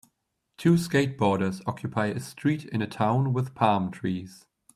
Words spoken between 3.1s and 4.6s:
with palm trees.